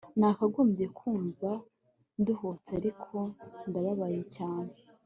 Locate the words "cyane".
4.35-4.71